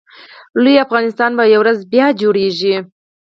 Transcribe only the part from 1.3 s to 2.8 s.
به یوه ورځ بیا جوړېږي